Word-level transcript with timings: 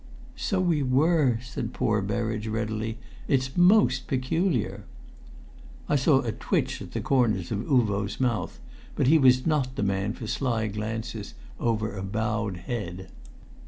"So 0.35 0.59
we 0.59 0.81
were," 0.81 1.37
said 1.43 1.73
poor 1.73 2.01
Berridge, 2.01 2.47
readily. 2.47 2.97
"It's 3.27 3.55
most 3.55 4.07
peculiar!" 4.07 4.83
I 5.87 5.95
saw 5.95 6.21
a 6.21 6.31
twitch 6.31 6.81
at 6.81 6.93
the 6.93 7.01
corners 7.01 7.51
of 7.51 7.67
Uvo's 7.69 8.19
mouth; 8.19 8.59
but 8.95 9.05
he 9.05 9.19
was 9.19 9.45
not 9.45 9.75
the 9.75 9.83
man 9.83 10.13
for 10.13 10.25
sly 10.25 10.65
glances 10.69 11.35
over 11.59 11.95
a 11.95 12.01
bowed 12.01 12.57
head. 12.65 13.09